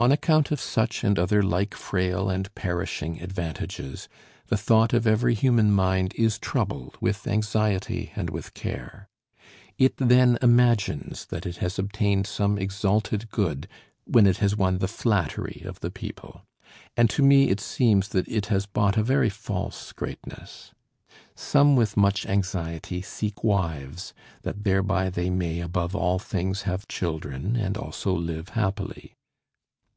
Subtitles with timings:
[0.00, 4.06] On account of such and other like frail and perishing advantages,
[4.48, 9.08] the thought of every human mind is troubled with anxiety and with care.
[9.78, 13.66] It then imagines that it has obtained some exalted good
[14.06, 16.42] when it has won the flattery of the people;
[16.98, 20.72] and to me it seems that it has bought a very false greatness.
[21.34, 24.12] Some with much anxiety seek wives,
[24.42, 29.14] that thereby they may above all things have children, and also live happily.